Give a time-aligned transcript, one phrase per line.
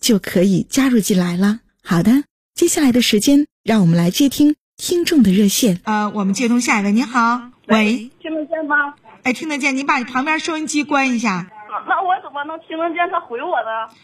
[0.00, 1.60] 就可以加入进来了。
[1.82, 5.80] 好的，接下来的时间，让我们来接听听众的热线。
[5.84, 8.94] 呃，我们接通下一位，您好，喂，听得见吗？
[9.22, 11.46] 哎，听得见，你把你旁边收音机关一下。
[11.88, 13.94] 那我怎么能听得见他回我呢？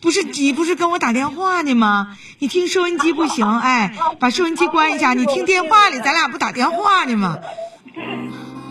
[0.00, 2.16] 不是你不是跟我打电话呢吗？
[2.38, 5.14] 你听收音机不行， 哎，把收音机关一下。
[5.14, 7.38] 你听电话里，咱俩不打电话呢吗？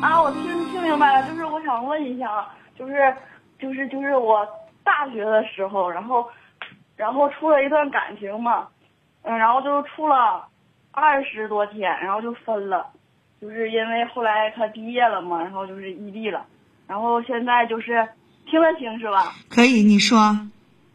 [0.01, 2.93] 啊，我听听明白了，就是我想问一下，就是
[3.59, 4.47] 就是就是我
[4.83, 6.25] 大学的时候，然后
[6.99, 8.67] 然后处了一段感情嘛，
[9.21, 10.45] 嗯，然后就处了
[10.91, 12.87] 二十多天，然后就分了，
[13.39, 16.45] 就是因为后来他毕业了嘛，然后就是异地了，
[16.89, 18.05] 然后现在就是
[18.47, 19.31] 听得清是吧？
[19.49, 20.17] 可以，你说。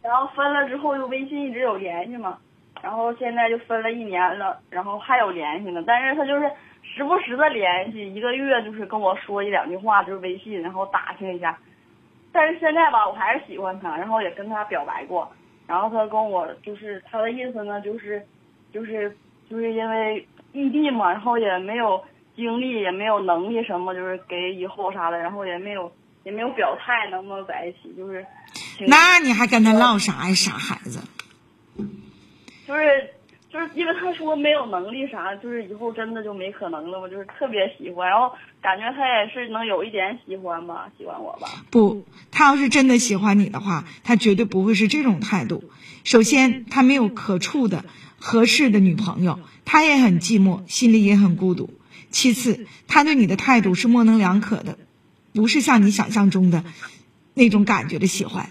[0.03, 2.37] 然后分了之后，就微信一直有联系嘛，
[2.83, 6.47] 然后现在就分了一年了，然后还有联系呢，但是他就是
[6.83, 11.57] 时不时的联系，一个月就是跟我说一两句话，就是微信，然后打听一下。
[12.31, 15.27] 但是现在吧，我还是喜欢他，然后也跟他表白过，
[15.67, 18.25] 然后他跟我就是他的意思呢，就是
[18.73, 19.15] 就是
[19.49, 22.03] 就是因为异地嘛，然后也没有
[22.35, 25.91] 精力，也没有能力什么，就是给以后啥的，然后也没有
[26.23, 28.25] 也没有表态能不能在一起，就是。
[28.87, 30.99] 那你还跟他唠啥呀，傻孩子？
[32.67, 33.09] 就是
[33.55, 37.07] 就是因为他说没有能力啥，就是以后真的就没可能了嘛。
[37.07, 41.47] 就是特别喜欢，然后感觉他也是能有一点喜欢吧，喜欢我吧。
[41.69, 45.63] 不，他要是真的喜欢你的话，他绝对不会是这种态度。
[46.03, 47.85] 首先，他没有可处的
[48.19, 51.69] 合适的女朋友，他也很寂寞，心里也很孤独。
[52.09, 54.77] 其次，他对你的态度是模棱两可的，
[55.33, 56.65] 不是像你想象中的
[57.33, 58.49] 那种感觉的喜欢。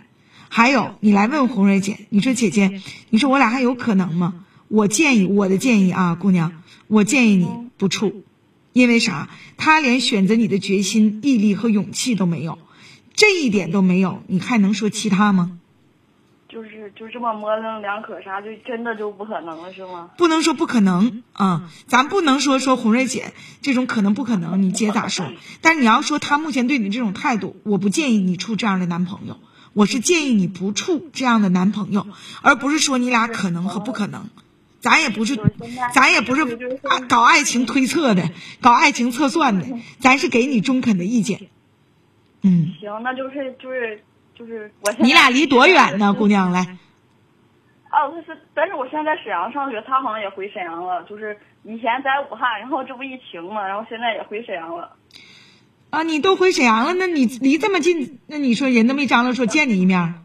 [0.48, 4.44] 还有，你来问红蕊姐，你说姐姐，你说我俩还有可能吗？
[4.74, 7.46] 我建议，我的建议啊，姑娘，我建议你
[7.78, 8.24] 不处，
[8.72, 9.28] 因为啥？
[9.56, 12.58] 他连选择你的决心、毅力和勇气都没有，
[13.14, 15.60] 这一点都没有，你还能说其他吗？
[16.48, 20.10] 就是就这么模棱两可，啥就真的就不可能了，是吗？
[20.18, 23.32] 不能说不可能啊，咱不能说说红瑞姐
[23.62, 25.24] 这种可能不可能，你姐咋说？
[25.60, 29.38] 但是你要说他目前对你这种态度，我不建议你处这样的男朋友。
[29.72, 32.08] 我是建议你不处这样的男朋友，
[32.42, 34.30] 而不是说你俩可能和不可能。
[34.84, 35.34] 咱也不是，
[35.94, 36.44] 咱也不是
[37.08, 38.22] 搞爱情推测的，
[38.60, 39.64] 搞爱情测算的，
[39.98, 41.40] 咱是给你中肯的意见。
[42.42, 44.92] 嗯，行，那就是就是就是我。
[44.98, 46.52] 你俩离多远呢，姑娘？
[46.52, 46.76] 来。
[47.90, 51.02] 哦，他是，但是我现在在沈阳上学，他好像也回沈阳了。
[51.04, 54.96] 就是以前在武汉，然后这不疫情嘛，然后现在也回沈阳了。
[55.88, 60.20] 啊，你都回沈阳了，那你离这么近，那你说人都没张罗说见你一面？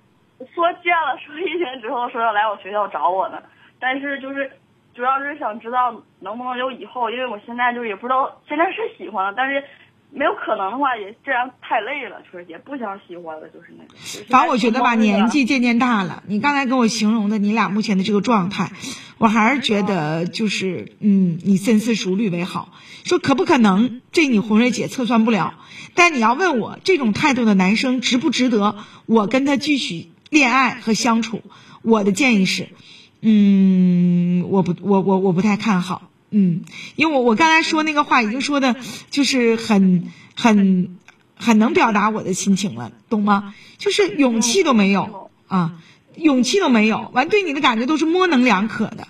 [0.53, 3.37] 说见了，说一天之后说要来我学校找我呢，
[3.79, 4.51] 但是就是
[4.94, 9.63] 主要是想知道能不能有以后，因为我现在就是也不知道，现在是喜欢了，但是。
[10.12, 13.95] 没有可能的话，也这样太累了，就是也不想喜欢了，就是那种。
[14.28, 18.72] 反正我觉得吧，年纪渐渐大了，你刚才跟我形容的你俩目前的这个状态，
[19.19, 22.69] 我还是觉得就是，嗯，你深思熟虑为好。
[23.03, 25.53] 说可不可能，这你红瑞姐测算不了。
[25.94, 31.44] 但你要问我这种态度的男生值不值得我跟他继续恋爱和相处，
[31.84, 32.69] 我的建议是，
[33.21, 36.10] 嗯，我不，我我我不太看好。
[36.31, 36.62] 嗯，
[36.95, 38.75] 因为我我刚才说那个话已经说的，
[39.10, 40.98] 就是很很
[41.36, 43.56] 很能表达我的心情了，懂吗？
[43.77, 45.81] 就是勇气都没有啊，
[46.16, 49.07] 勇气都没有，完对你的感觉都是模棱两可的，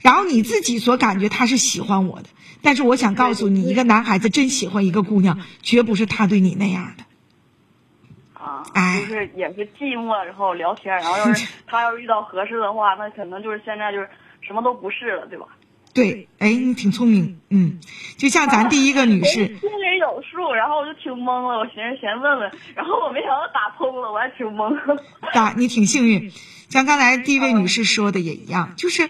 [0.00, 2.28] 然后你自己所感觉他是喜欢我的，
[2.62, 7.04] 但是我想告诉你，一个男孩子真喜欢一个姑娘，绝不是他对你那样的。
[8.74, 14.08] 啊，就是也是寂寞，然后聊天，然后要是 他要是遇到合适的话，那可能就是现在就是
[14.40, 15.46] 什么都不是了，对吧？
[15.94, 17.78] 对，哎，你挺聪明，嗯，
[18.16, 24.76] 就像咱第一个女士，心里有数，然后我就挺懵了，我寻思先问问，然后我没想到打通了，我还挺懵。
[25.32, 26.32] 打你挺幸运，
[26.68, 29.08] 像刚才第一位女士说的也一样，就是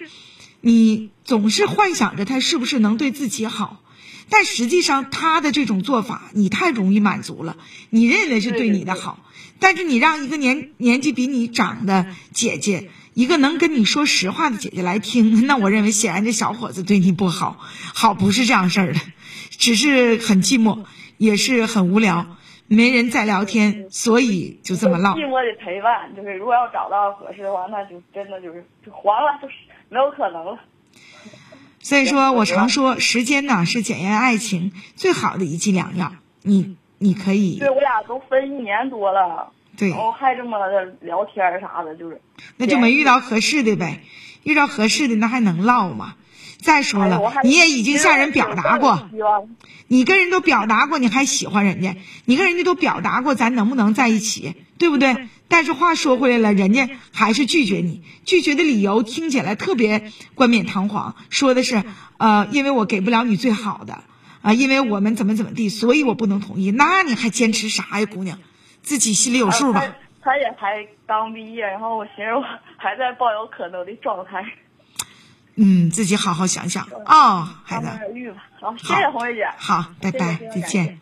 [0.61, 3.79] 你总是幻想着他是不是能对自己好，
[4.29, 7.57] 但实际上他的这种做法你太容易满足了，
[7.89, 9.19] 你认为是对你的好，
[9.59, 12.91] 但是你让一个年年纪比你长的姐姐。
[13.15, 17.61] 一个能跟你说实话的姐姐来听， 那我认为显然这小伙子对你不好，
[17.95, 18.99] 好不是这样事儿的，
[19.51, 20.85] 只是很寂寞，
[21.17, 22.37] 也是很无聊，
[22.67, 25.15] 没人再聊天，所以就这么唠。
[25.15, 29.55] 寂寞的陪伴，就是如果要找到合适的话，那就真的就是就黄了，就是
[29.89, 30.59] 没有可能了。
[31.79, 36.13] 所以说我常说，时间呢是检验爱情最好的一剂良药。
[36.43, 36.75] 你
[37.05, 39.53] 你可以，对我俩都分一年多了。
[39.77, 40.57] 对，然后还这么
[41.03, 42.21] 聊天啥的，就是，
[42.57, 44.01] 那就没遇到合适的呗。
[44.43, 46.15] 遇到合适的那还能唠吗？
[46.63, 49.09] 再说了，你也已经向人表达过，
[49.87, 55.29] 你跟人都表达过，你还喜欢人家，你跟人家都表达过，咱能不能在一起，对不对？
[55.49, 61.83] 但是话说回来了，人家还是拒绝你，拒绝的理由听起来特别冠冕堂皇，说的是，
[62.17, 64.05] 呃，因为我给不了你最好的，
[64.45, 66.71] 啊，因为我们怎么怎么地，所以我不能同意。
[66.71, 68.39] 那你还坚持啥呀，姑娘？
[68.83, 69.97] 自己心里有数吧。
[70.21, 72.43] 他也才刚毕业，然后我寻思我
[72.77, 74.45] 还在抱有可能的状态。
[75.57, 77.89] 嗯，自己好好想想啊，孩子。
[78.61, 79.49] 好，谢谢红瑞姐。
[79.57, 81.01] 好，拜拜，再见。